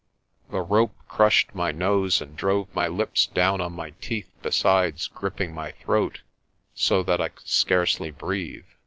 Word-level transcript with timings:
The 0.49 0.63
rope 0.63 0.95
crushed 1.07 1.53
my 1.53 1.71
nose 1.71 2.21
and 2.21 2.35
drove 2.35 2.73
my 2.73 2.87
lips 2.87 3.27
down 3.27 3.61
on 3.61 3.73
my 3.73 3.91
teeth 4.01 4.31
besides 4.41 5.05
gripping 5.05 5.53
my 5.53 5.73
throat 5.73 6.21
so 6.73 7.03
that 7.03 7.21
I 7.21 7.29
could 7.29 7.47
scarcely 7.47 8.09
breathe. 8.09 8.65